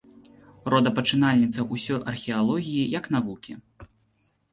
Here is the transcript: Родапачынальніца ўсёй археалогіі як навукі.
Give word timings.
Родапачынальніца 0.73 1.65
ўсёй 1.73 1.99
археалогіі 2.11 2.87
як 2.99 3.05
навукі. 3.17 3.53